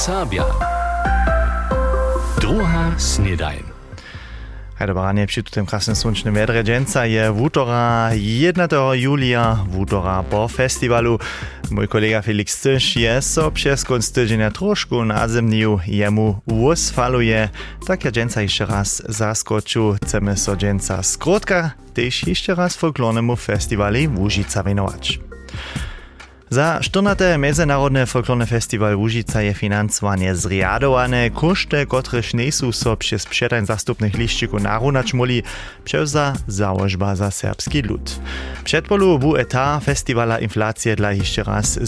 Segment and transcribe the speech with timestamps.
[0.00, 0.44] Sabia.
[2.40, 3.62] Druga snedajn.
[4.74, 8.68] Hajde baranie przy tym krasnym słonecznym wiadre dżęca je wutora 1.
[8.94, 11.18] julia, wutora po festiwalu.
[11.70, 17.48] Mój kolega Felix Tysz je so przez koniec tydzienia troszkę na zemniu jemu usfaluje.
[17.86, 19.96] Tak ja dżęca jeszcze raz zaskoczył.
[20.04, 25.29] Chcemy so dżęca skrótka, też jeszcze raz folklornemu festiwali Łużyca winować.
[26.52, 27.38] Za 14.
[27.38, 31.30] Międzynarodny folklorny festiwal Łužica je finansowanie zriadowane.
[31.30, 35.42] Koszty, które nie są so przez przedań zastupnych liścików narunać moli,
[35.84, 38.20] przewza założba za serbski lud.
[38.64, 41.78] Przedpolu był eta festiwala inflacji dla jeszcze raz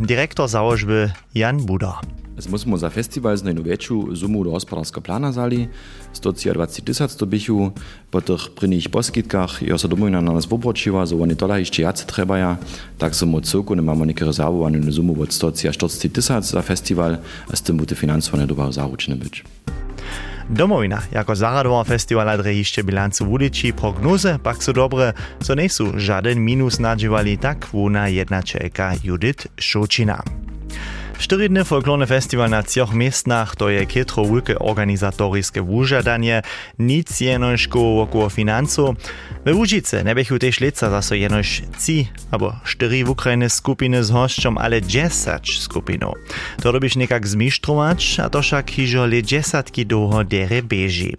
[0.00, 2.00] dyrektor założby Jan Buda.
[2.48, 5.68] Muss mu za festival z najnowejšiu sumu do hospodárska plana zali,
[6.12, 7.72] 123 tysac to bychu,
[8.10, 12.06] po tych prynych poskitkach, jo so domuj na nas wobročiva, so oni tola ještě jace
[12.06, 12.58] trebaja,
[12.96, 17.56] tak so mu celku ne mamy neké rezervovanú sumu od 140 tysac za festival, a
[17.56, 19.34] s tym bude finansované doba zaručené byť.
[20.50, 26.44] Domowina, jako zaradowa festiwala drehiście bilancu wudyci prognozy, pak są dobre, so nie są żaden
[26.44, 30.22] minus nadziewali, tak wuna jednaczeka Judith Szucina.
[31.20, 36.42] Štyrydny folklorny festiwal na trzech miestnach to je kietro wielkie organizatorskie wużadanie,
[36.78, 38.94] nic jenożko wokoło finansu.
[39.44, 44.58] We Łužice nebechu też leca zaso jenoż ci, albo cztery w Ukrainy skupiny z hoszczą,
[44.58, 46.14] ale dziesać skupinów.
[46.62, 51.16] To robisz niekak zmisztrować, a to však hižo le dziesiątki długo dere beži.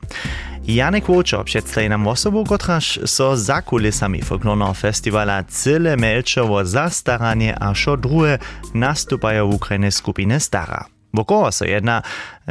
[0.67, 7.59] Janek Łoczor przedstawi nam osobę, kotraż so za kulisami folklornego festiwala cyle melcze o zastaranie,
[7.59, 8.39] a szo drugie
[8.73, 10.85] nastupają w Ukrainie skupiny stara.
[11.13, 12.01] Bo koło so jedna,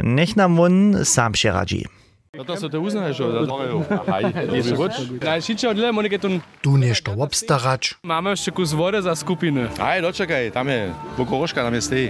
[0.03, 1.85] niech nam on sam się radzi.
[2.41, 3.85] No to so to uznaje, že da morajo.
[4.09, 4.93] Haj, je roč.
[5.21, 6.29] Najšiče odle, morate tu.
[6.65, 8.01] Tu nešto obstarać.
[8.01, 9.69] Máme ešte kus vody za skupiny.
[9.77, 10.89] Aj, dočekaj, tam je
[11.21, 12.05] pokoroška, tam je stej.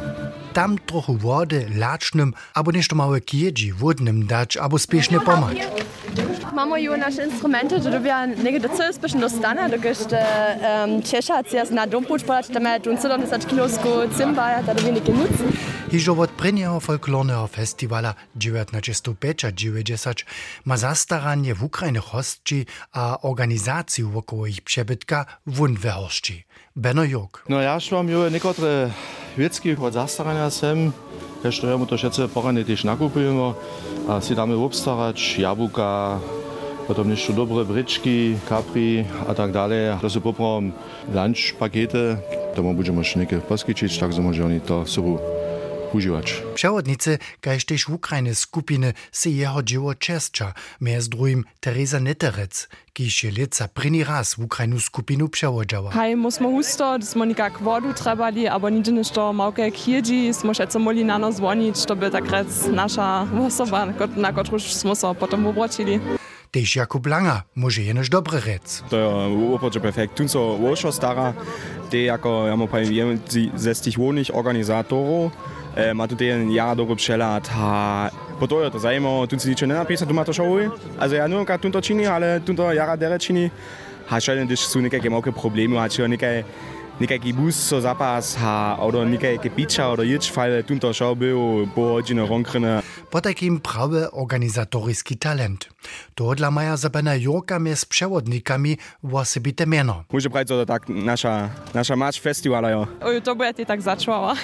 [0.55, 5.67] Tam trochu wody lacznym, albo nešto małe kiedzi wodnym dać, albo spiesznie pomać.
[6.55, 10.23] Mamy już nasze instrumenty, że dobia niekde co jest pyszne dostane, dokiż te
[10.87, 15.11] um, Czesza jest na dompuć podać, tam jest tu 70 kilosku cymba, da dobi niekie
[15.11, 15.31] nuc.
[15.91, 20.17] Hižo od prvního folklorného festivala 1990
[20.65, 26.43] ma zastaranie w Ukrajine hostči a organizaciju wokół ich przebytka wun wyhoršči.
[26.75, 27.43] Beno Jok.
[27.49, 28.89] No ja już mam już niektóre
[29.37, 30.91] wiecki od zastarania sem.
[31.43, 33.53] Jeszcze ja to všetce porane też nakupujemy,
[34.09, 36.19] a si dáme obstarać, jabłka,
[36.87, 39.97] potem jeszcze dobre bryczki, kapri a tak dalej.
[40.01, 40.21] To są
[41.13, 42.17] lunch pakety,
[42.55, 43.41] to będziemy jeszcze niekie
[43.99, 44.85] tak że może oni to
[45.95, 46.43] używać.
[46.55, 53.23] Przewodnicy, kaž też w Ukrajine skupiny se jeho dzieło czescza, między drugim Teresa Netterec, kiž
[53.23, 55.91] je leca první raz w Ukrajinu skupinu przewodziała.
[55.91, 60.67] Hej, musimy husto, da smo nikak vodu trebali, abo nič nešto małke kjedži, smo še
[60.79, 63.85] moli na nas zvonić, to by tak rec nasza osoba,
[64.15, 65.99] na którą smo se potem obročili.
[66.51, 68.83] Tež Jakub Langer może jenož dobre rec.
[68.89, 70.13] To je úplně perfekt.
[70.13, 71.33] Tu so Wolscho stara,
[71.89, 73.19] te jako, ja mu powiem,
[73.55, 73.97] ze z tych
[75.75, 78.09] Eh, ma tudi en ja dobro przelata.
[78.39, 80.69] Potojo to zajmo, tu si niče ne napisa, tu ima to šovuj.
[80.99, 83.49] Also ja, nujno, kad tu ah, to čini, ale tu to jara dere čini.
[84.09, 86.43] Ha še en, když su nekaj, ki ima problemi, ha še nekaj,
[87.01, 91.65] nekaký bus so zapas, a oder nejaké piča, oder jič, fajle tu to šo byl,
[91.73, 92.85] po hodinu ronkrene.
[93.09, 95.65] Po takim prawy organizatorski talent.
[96.15, 100.03] To dla maja zabena Jorka z przewodnikami osobite miano.
[100.13, 102.87] Może brać to tak nasza, nasza match festiwala, jo.
[103.01, 104.35] Oj, to by ti tak začala.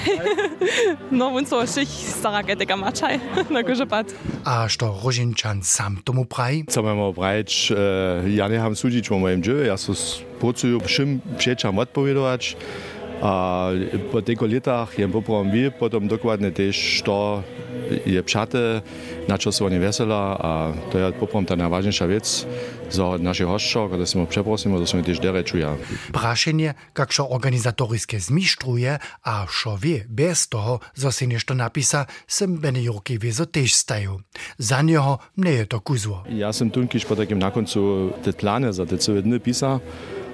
[1.11, 3.19] no, on so všich stará ketika mačaj,
[3.49, 4.09] na kožepat.
[4.43, 6.65] A što Rožinčan sam tomu praji?
[6.65, 6.95] Co e,
[8.25, 9.93] ja nie mam sudzić o moim dzieje, ja so
[10.39, 12.57] pracuję všim przeczam odpowiadać.
[13.21, 13.69] A
[14.11, 17.43] po tych latach jem poprawam wie, potem dokładnie też to
[18.05, 18.81] je pšate,
[19.27, 20.51] na čo sú oni veselá a
[20.93, 22.45] to je poprom tá najvážnejšia vec
[22.87, 25.75] za kada si mu přeprosíme, da sa mi tiež dere čuja.
[26.13, 32.61] Prašenie, jak šo organizatoriske zmištruje a šo vie bez toho, zo si nešto napísa, sem
[32.61, 34.21] Bene Jurky wiezo tež stajú.
[34.61, 36.23] Za neho nie je to kuzło.
[36.29, 39.81] Ja som tunkiš po takim na koncu te plany za te celé dny písal,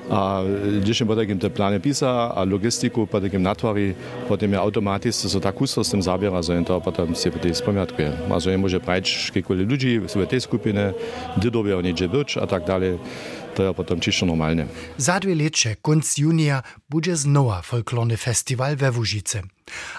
[0.10, 0.42] a
[0.82, 3.94] když takim te planie pisa, a logistiku po takim natwari,
[4.28, 7.56] potem je automatycznie so tak kusto z tym zabiera, że to potem się po tej
[7.56, 8.12] spamiatkuje.
[8.30, 10.94] Also je może brać kilkoli ludzi w tej skupinie,
[11.38, 13.00] dydowie oni gdzie być, a tak dalej.
[13.56, 14.66] To je potem čisto normalne.
[14.98, 19.42] Za dwie lecze, konc junia, będzie znowa folklorny festiwal we Łužice.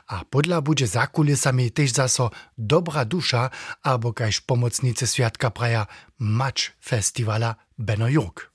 [0.08, 3.50] A podla będzie za kulisami też zaso dobra dusza,
[3.82, 5.86] albo kaž pomocnicy świadka praja
[6.18, 8.53] Match festiwala Beno Jurk.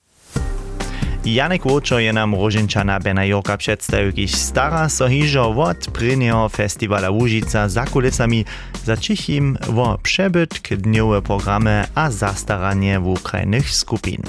[1.26, 7.10] Janek Łoczo je nam Rożynczana Bena Jorka przedstawił, kiż stara so hiżo od prynnego festiwala
[7.10, 8.46] Łužica za kulisami
[8.86, 14.22] za cichim wo przebytk, dniowe programy a zastaranie w ukrainych skupin.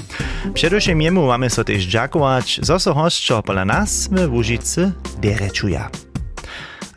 [0.53, 4.91] Przedewším jemu mamy so też dziakować, zo so hostčo pola nas w Łužicy
[5.21, 6.10] derečuja.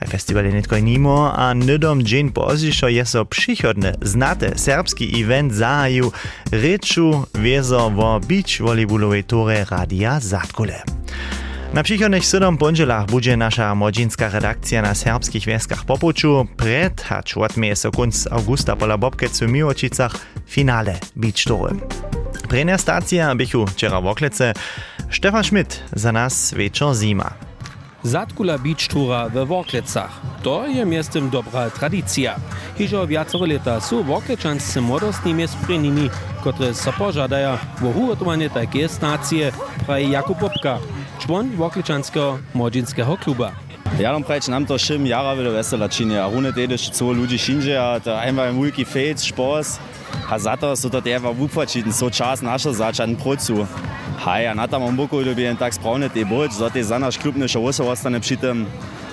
[0.09, 6.13] Festiwal je netko nimo, a nydom dzień pozdzišo je so przychodny, znate serbski event zahaju
[6.53, 10.83] reču wiezo wo beach volleyballowej ture Radia Zatkule.
[11.75, 17.77] Na przychodnych sydom pondzielach będzie nasza młodzieńska redakcja na serbskich wieskach popuczu przed, hacz odmieje
[17.77, 21.75] so kunc augusta pola Bobkecu Miłočicach finale beach tury.
[22.49, 24.55] Prenia stacja bychu wczera w Oklece,
[25.11, 27.54] Stefan Schmidt za nas wieczor zima.
[28.05, 30.13] Zatkula Beach Tura we Worklecach.
[30.43, 32.37] To je miestem dobra tradycja.
[32.77, 39.53] Hižo viacero leta sú worklečanscy młodostnými sprinimi, które so pożadają wo ugotowanie takie stacje,
[39.87, 40.79] praje Jakub Popka,
[41.19, 43.53] człon worklečanského młodzieńskiego kluba.
[43.99, 47.39] Ja nam prajč nam to šim jara bilo vesela činje, a rune tedeš co ljudi
[47.39, 49.79] šinže, a to einmal ein mulki fejc, špos,
[50.35, 53.67] Хазата so deva vupačiten, so čas naša začan procu.
[54.19, 57.85] Haja, na tam omboko dobijem tak spravniti boč, zato je za naš klub neša osa
[57.85, 58.67] ostane pšitem.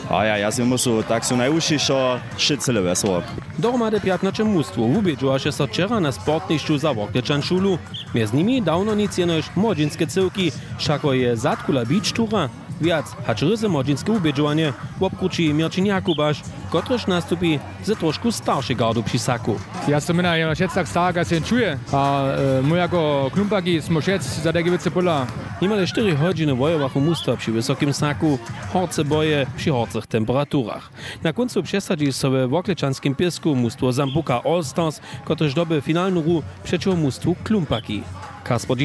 [0.09, 1.97] Haja, jaz imam so tak so najušišo,
[2.41, 3.21] še celo veselo.
[3.57, 7.77] Dormade pjatnače mustvo ubeđuje še so včera na sportnišču za Voklječan šulu.
[8.13, 12.50] Med njimi davno nic je nož mođinske cevki, šako je zatkula bič tura,
[12.81, 19.19] Viac hač ryzy młodzieńskie ubiedziłanie obkruci Mirčin Jakubaš, kotryż nastupi ze trošku starszej gardu przy
[19.19, 19.60] saku.
[19.88, 23.81] Ja som mina jeno šec tak stark, jak się czuję, a e, my jako klumpaki
[23.81, 25.28] smo šec za takie wice pola.
[25.62, 28.39] Niemal 4 godziny wojowachu musta przy wysokim saku,
[28.74, 30.89] horce boje przy horcych temperaturach.
[31.24, 36.44] Na końcu przesadzi sobie w okleczanskim piesku mustwo Zambuka All Stars, kotryż doby finalną ru
[36.63, 38.04] przeciw mustwu klumpaki.
[38.44, 38.78] Kasper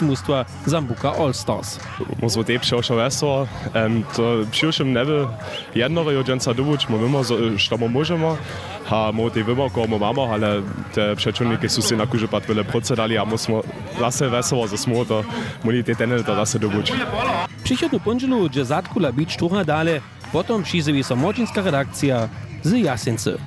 [0.00, 1.80] mustwa Zambuka All Stars.
[2.22, 5.26] Może te przyjrzał wesoło, um, to przyjrzym neby
[5.74, 8.36] jednowe jodzenca dobuć, my wiemy, że my możemy,
[8.90, 10.62] a my te wiemy, kogo my mamy, ale
[10.94, 13.60] te przeciwniki są się na kurze pat procedali, a musimy
[14.00, 15.24] zase wesoło, że smo to,
[15.64, 16.92] mogli te tenel to zase dobuć.
[17.64, 20.00] Przychodnu pondzielu, gdzie Zatkula Beach Tura dale,
[20.32, 22.28] potom przyzywi so młodzieńska redakcja
[22.62, 23.38] z Jasincy.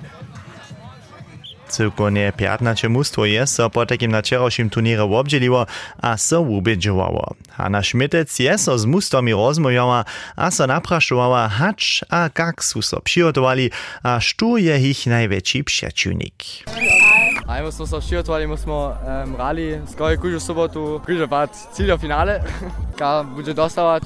[1.69, 5.65] Cyrkonie 15 mustwo je so po takim na wczorajszym turnirze obdzieliło,
[6.01, 7.35] a so ubiedziwało.
[7.51, 13.01] Hanna Schmittec je so z mustwami rozmawiała, a so napraszowała, hacz a kak su so
[13.01, 13.71] przygotowali,
[14.03, 16.35] a sztu je ich największy przeciwnik.
[17.47, 21.97] A my smo se širtovali, my smo um, rali skoraj kužu sobotu priževat cilj do
[21.97, 22.43] finale,
[22.99, 24.03] ka bude dostavać,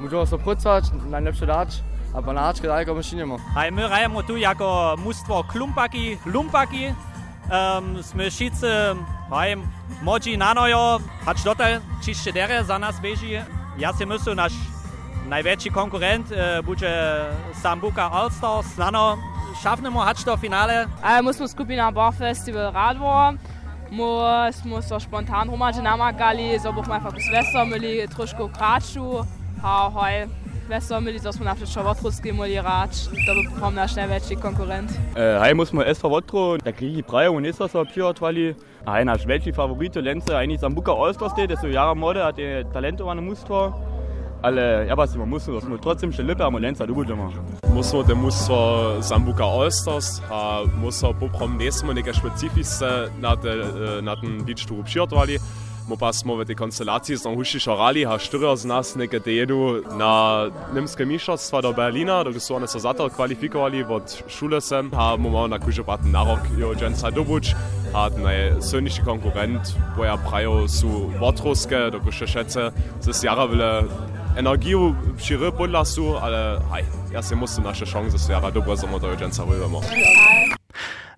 [0.00, 1.68] budemo se pucać, najlepsze dać,
[2.14, 3.36] a panaczkę daleko maszynimo.
[3.54, 6.94] Hej, my rajemy tu jako mustwo klumpaki, lumpaki.
[7.50, 8.66] Um, sme wszyscy,
[9.30, 9.56] hej,
[10.02, 13.40] młodzi na nojo, hacz dotaj czyście dere za nas beži.
[13.78, 14.52] Ja si myślę, nasz
[15.28, 17.24] największy konkurent e, będzie
[17.62, 18.78] Sambuka All-Stars.
[18.78, 19.16] Nano,
[19.62, 20.86] szafnemo hacz do finale.
[21.02, 23.32] A my smo skupina Bar Festival Radvo.
[23.90, 29.24] My smo so spontan romače namagali, so bomo einfach veselo imeli trošku kraču.
[29.62, 30.28] A hoj,
[30.68, 33.08] veselo imeli, so smo na všetko vodruski mali rač.
[33.26, 34.90] To bo potom naš najväčší konkurent.
[35.16, 38.54] E, hej musimy SV Wotro, da krigi praje u Nisa so przygotovali.
[38.84, 42.32] A hej naš veći favorit u Lence, eigentlich Sambuka All-Stars, te, su jara mode, a
[42.32, 43.72] te talentovane mustvo.
[44.42, 47.32] Ale ja was immer muss, dass wir trotzdem schon Lippe am Lenza dubudemo.
[47.74, 53.50] Musimo te mustvo Zambuka All-Stars, a musimo poprom nesmo neke specifične na, te,
[54.02, 55.38] na ten beach tour přigotovali.
[55.38, 59.32] Mo pa smo v tej konstelaciji z Huši šorali, a štyrio z nas neke te
[59.32, 64.60] jedu na nimske mišovstva do Berlina, dok su one so za to kvalifikovali od šule
[64.60, 67.54] sem, a mo malo na kuže paten narok jo dženca dobuč,
[67.94, 73.84] a najsilnejši konkurent, boja prajo su Wotruske, dok še šece, z jara vile
[74.38, 79.42] energiju przy podlasu, ale haj, ja si musím naše šance sviara dobro za motor dženca
[79.44, 79.80] vydamo.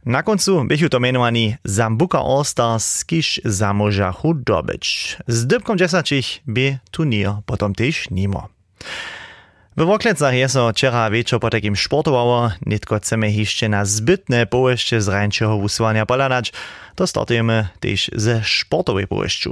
[0.06, 5.16] Na koncu bychu to menovaní Zambuka All-Stars, kiž zamožachu dobyć.
[5.26, 8.48] Z dybkom dziesacich by turnier potom też nimo.
[9.76, 15.00] W Woklecach je so wczera wieczor po takim sportowało, nitko chcemy jeszcze na zbytne połyszcze
[15.00, 16.52] z rańczego usuwania polanać,
[16.94, 19.06] to startujemy też ze sportowej.
[19.06, 19.50] Powieszcze.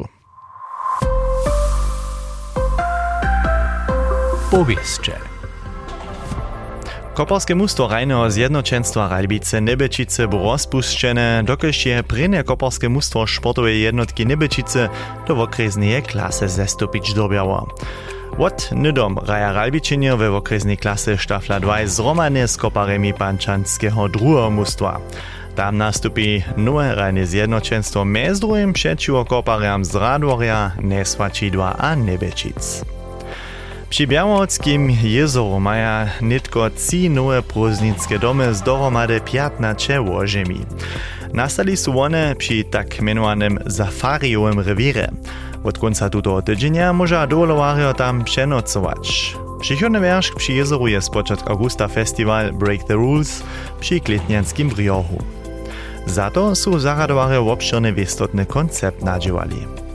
[7.19, 14.27] Koparskie mustwo Rajneho Zjednoczeństwa Ralbice Nebečice było rozpuszczone, dokelž je prynne koparskie mustwo sportowej jednotki
[14.27, 14.89] Nebečice
[15.27, 17.67] do okresnej klasy zestupić dobiało.
[18.39, 25.03] Od nydom Raja Ralbičenje we okresnej klasy Štafla 2 zromane z koparemi pančanského druhého mužstva.
[25.59, 32.98] Tam nastupí nové rajne zjednočenstvo mez druhým przeciwko kopariam z Radworia, Nesvačidła a Nebečic.
[33.91, 40.61] Przy Białockim jezoru maja nitko trzy nowe próżnickie domy z dohromady 15 łożemi.
[41.33, 45.09] Nastali su one przy tak menowanym safariowym rewirze.
[45.65, 49.37] Od końca tutego tydzienia może dolowario tam przenocować.
[49.61, 53.43] Przychodny wierzch przy jezoru jest początek augusta festiwal Break the Rules
[53.81, 55.23] przy Klitnianskim briochu.
[56.07, 59.88] Za to su zaradowario obširny wistotny koncept nadziewali.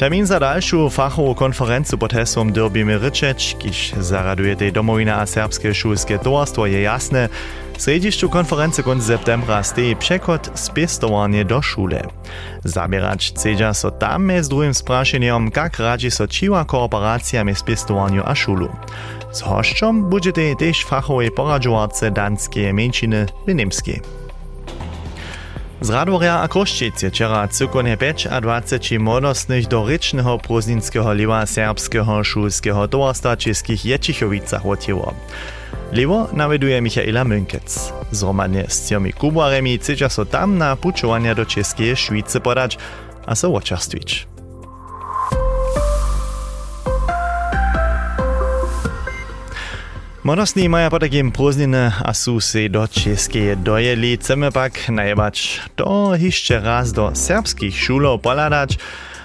[0.00, 5.74] Termin za dalszą fachową konferencję pod hasłem Dyrbimy ryczeć, kiż zaraduje tej domowina a serbskie
[5.74, 7.28] szulskie towarstwo je jasne,
[7.78, 12.02] Središću konferencije konc septembra steji překot spěstovanie do šule.
[12.64, 18.34] Zabierać chcedža so tam z druhým sprašeniem, kak radzi so čiva kooperacja mez spěstovanju a
[18.34, 18.68] šulu.
[19.32, 24.19] Z hoščom budete tež fachowej poradžovace danske menšiny v Nemskej.
[25.80, 32.84] Z Radoria a Koščic je včera cukone 25 modnostných do ričného pruzninského liva serbského šulského
[32.84, 35.16] tovarstva českých Ječichovicach otivo.
[35.96, 37.96] Livo naveduje Michaela Mönkec.
[38.12, 42.76] Zromadne s tými kubaremi cítia so tam na pučovania do Českej Švíce podať
[43.24, 44.29] a so očastviť.
[50.22, 56.12] Monosni imajo pa takim proznine, a so se do Česke dojeli, ceme pak najbač to
[56.12, 58.76] hišče raz do srpskih šulov poladač.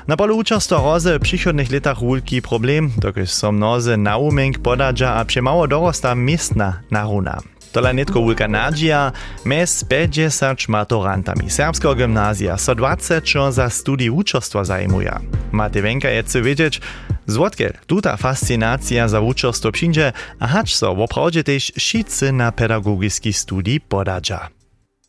[0.07, 5.25] Na polu učasto roze v prihodnih letach veliki problem, dokaj so mnoze naumenk podađa, a
[5.27, 7.41] premalo dorosta mestna naruna.
[7.75, 9.11] Wielka nadzieja,
[9.45, 15.11] mes 50 maturantami serbskiego gimnazja so 20 za studii uczestwa zajmuje.
[15.51, 16.81] Mate Wenka je chce wiedzieć,
[17.27, 23.79] zwodkiel tuta fascynacja za uczestwo przyjdzie, a hacz so woprawdzie też wszyscy na pedagogický studii
[23.81, 24.49] podadża.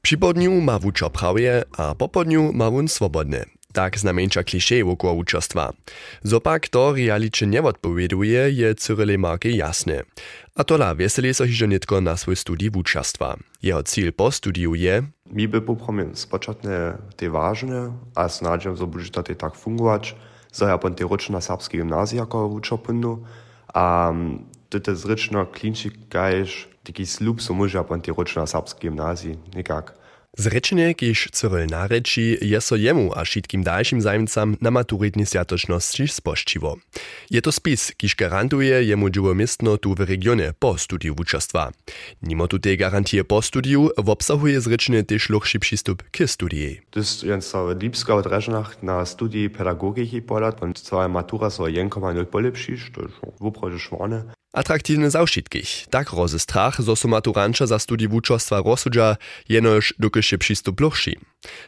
[0.02, 3.55] Przy podniu ma wuczo prawie, a po podniu ma wun swobodny.
[3.76, 5.72] Tak znamieńcza kliszej wokół uczestwa.
[6.22, 10.02] Zopak to realicznie nie odpowieduje, je Cyrille Marki jasne.
[10.54, 13.36] A tola weseli so hižo netko na swój studij uczestwa.
[13.62, 15.02] Jeho cíl po studiu je...
[15.26, 20.16] Mi by popomiem spoczatne te ważne, a z nadzieją zobudzita ja te tak fungować,
[20.52, 23.24] zajapon te roczna serbskie gimnazja jako uczopynu,
[23.74, 24.12] a
[24.68, 30.05] tyte zryczno klinczyk gajsz taki slub so muža pon te ročna serbskie gimnazji, nekak.
[30.36, 36.76] Zrečenie, kiž Cyril nareči, je so jemu a všetkým dalším zajmcam na maturitnej światoczności spoščivo.
[37.32, 41.72] Je to spis, kiž garantuje jemu dživo miestno tu w regionie po studiu wuczestwa.
[42.20, 46.80] Nimo tu te garantie po studiu, obsahuje zrečenie też luchszy przystup k studii.
[46.96, 52.24] Jest więc so liebska od reżnach na studii pedagogiki polat, und zwar matura so 1,0
[52.24, 53.08] polepšiš, to
[53.72, 54.24] je švane.
[54.56, 55.92] Atraktivne zawšitkich.
[55.92, 59.16] Tak rozy strach, zo su maturanča za studii wuczostwa rozsudža,
[59.48, 61.20] jenož dokyše przystup luchši.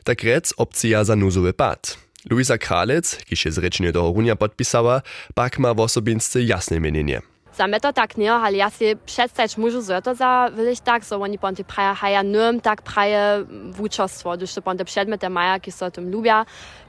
[0.05, 1.99] Tak rec opcja za nuzowy pad.
[2.31, 5.03] Luisa Kralec, kiž je zrečenie do Horunia podpisała,
[5.35, 7.21] pak ma w osobinsce jasne mienienie.
[7.59, 11.05] Za mnie to tak nie, ale ja si przedstawić muszę, że to za wyliś tak,
[11.05, 15.73] że oni ponty praja haja num tak praje wuczostwo, gdyż to ponty przedmioty maja, ki
[15.73, 16.45] so tym lubią.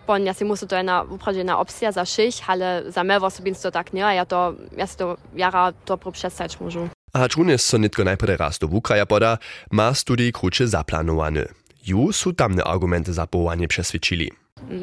[0.10, 3.68] Pon ja si muszę to jedna, uprawdzie na opcja za szych, ale za w osobinstwo
[3.68, 6.90] to tak nie, a ja to, ja to jara dobro przedstawić muszę.
[7.14, 9.38] A čunes so nitko najprve raz do Wukraja poda,
[9.72, 11.46] ma studij kruče zaplanowany.
[11.86, 14.32] Ju su tamne argumenty za powołanie przesvědčili.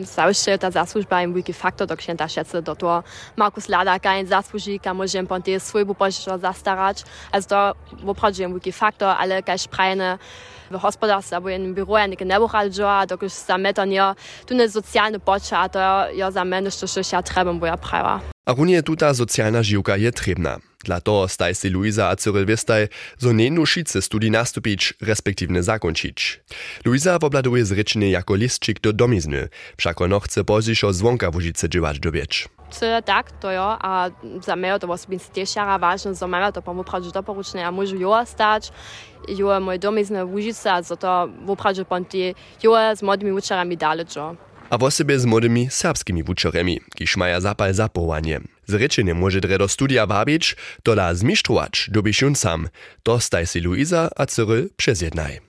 [0.02, 3.02] Zawsze ta zasłużba im wielki faktor, do księta szedce do to
[3.36, 8.50] Markus Lada kein zasłuży, kam może im ponty swój bupożyczo zastarać, also to woprawdzie im
[8.50, 10.18] wielki faktor, ale kaj sprajne
[10.70, 14.14] w gospodarstwie albo w biuro ja nie nebuchal a dokąd zametan ja
[14.46, 15.78] tu nie socjalne pocze, a to
[16.14, 18.20] ja za mnie jeszcze się trzeba, bo ja prawa.
[18.46, 20.58] A runie tuta socjalna žiwka je trebna.
[20.86, 22.86] Dla toho staj si Luisa a Cyril Vestaj,
[23.18, 26.38] zo nenu šice studi nastupić, respektívne zakončić.
[26.86, 32.48] Luisa wobladuje zrečenie jako listčik do domizny, však ono chce pozdzišo zvonka Łužice dživač dobieć.
[32.70, 34.10] Czy tak, to jo, a
[34.46, 38.26] za mnie to osobincy też jara ważne, że mamy to pomóż doporuczne, ja może jo
[38.26, 38.72] stać,
[39.28, 44.06] jo mój domizny w Łužice, a za to woprawdzie ponty jo z młodymi uczerami dalej.
[44.70, 48.40] A w sobie z młodymi serbskimi wuczeremi, kiż maja zapal za połanie.
[48.66, 52.68] Zrečenie może dre do studia wabić, dola zmištrować, dobišun sam.
[53.02, 55.40] To staj si Luisa a Cyril przezjednaj.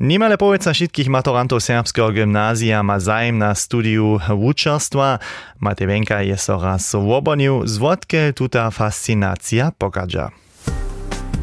[0.00, 5.18] Niemale powiedza wszystkich maturantów serbskiego gimnazja ma zajem na studiu wuczerstwa.
[5.60, 10.41] Matewenka jest so raz swobodnił, zwodkie tuta fascynacja pokaża.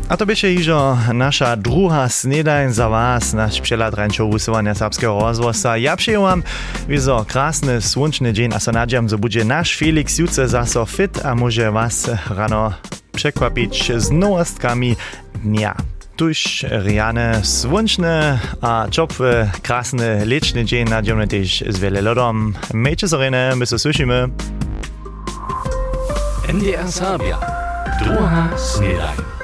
[0.10, 5.78] A to będzie iżo nasza druga snedajn za was, nasz przelat rańczo usuwania serbskiego rozwosa.
[5.78, 6.44] Ja przyjęłam
[6.88, 11.36] wizo krasny, słoneczny dzień, a so nadziam, że będzie nasz Felix jutce zaso fit, a
[11.36, 12.74] może was rano
[13.12, 14.96] przekwapić z nowostkami
[15.36, 15.75] dnia.
[16.16, 22.54] Tuż riane słoneczne, a ciepły, krasny, leczny dzień nadziam też z wiele lodom.
[22.74, 24.28] Miejcie zorene, my się słyszymy.
[26.48, 27.39] NDR Serbia.
[28.04, 29.38] Druga snedajn.